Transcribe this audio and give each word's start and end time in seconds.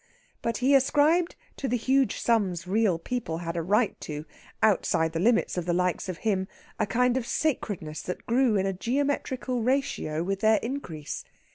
But 0.41 0.57
he 0.57 0.73
ascribed 0.73 1.35
to 1.57 1.67
the 1.67 1.77
huge 1.77 2.17
sums 2.19 2.65
real 2.65 2.97
people 2.97 3.37
had 3.37 3.55
a 3.55 3.61
right 3.61 4.01
to, 4.01 4.25
outside 4.63 5.13
the 5.13 5.19
limits 5.19 5.59
of 5.59 5.67
the 5.67 5.75
likes 5.75 6.09
of 6.09 6.17
him, 6.25 6.47
a 6.79 6.87
kind 6.87 7.17
of 7.17 7.27
sacredness 7.27 8.01
that 8.01 8.25
grew 8.25 8.55
in 8.55 8.65
a 8.65 8.73
geometrical 8.73 9.61
ratio 9.61 10.23
with 10.23 10.39
their 10.39 10.57
increase. 10.63 11.23